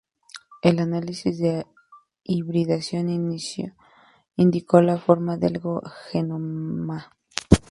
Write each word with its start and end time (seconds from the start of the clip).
El 0.63 0.79
Análisis 0.79 1.37
de 1.37 1.67
hibridación 2.23 3.07
indicó 4.35 4.81
la 4.81 4.97
forma 4.97 5.37
del 5.37 5.61
genoma. 6.09 7.15